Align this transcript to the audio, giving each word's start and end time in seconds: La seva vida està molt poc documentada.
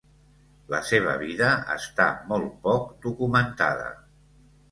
La 0.73 0.77
seva 0.91 1.11
vida 1.23 1.49
està 1.75 2.07
molt 2.31 2.57
poc 2.65 2.89
documentada. 3.05 3.87